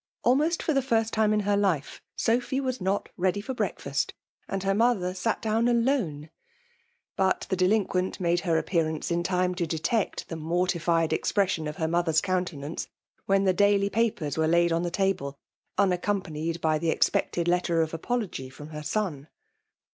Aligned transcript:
Almioat 0.25 0.63
for 0.63 0.73
the 0.73 0.81
first 0.81 1.13
time 1.13 1.31
in 1.31 1.41
her 1.41 1.55
life, 1.55 2.01
Sophy 2.15 2.59
was 2.59 2.81
not 2.81 3.09
ready 3.17 3.39
'for 3.39 3.53
fareakfast, 3.53 4.13
and 4.49 4.63
her 4.63 4.73
mother 4.73 5.13
sat 5.13 5.43
down 5.43 5.67
alone 5.67 6.31
(But 7.21 7.45
the 7.51 7.55
delinquent 7.55 8.19
made 8.19 8.39
her 8.39 8.59
appearahce 8.59 9.11
in 9.11 9.21
time 9.21 9.53
to 9.53 9.67
detect 9.67 10.27
the 10.27 10.35
mortified 10.35 11.13
expression 11.13 11.67
ot 11.67 11.75
her 11.75 11.87
mother 11.87 12.09
s 12.13 12.19
countenance, 12.19 12.87
when 13.27 13.43
the 13.43 13.53
daily 13.53 13.91
papers 13.91 14.39
were 14.39 14.47
laid 14.47 14.71
on 14.71 14.81
the 14.81 14.89
table, 14.89 15.37
unaccompanied 15.77 16.59
by 16.61 16.79
thij 16.79 16.89
expected 16.89 17.47
letter 17.47 17.83
of 17.83 17.93
apology 17.93 18.49
from 18.49 18.69
her 18.69 18.81
eon. 18.83 19.27